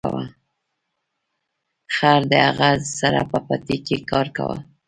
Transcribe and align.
خر 1.95 2.21
د 2.31 2.33
هغه 2.47 2.69
سره 2.99 3.21
په 3.31 3.37
پټي 3.47 3.77
کې 3.85 3.95
کار 4.11 4.27
کاوه. 4.35 4.57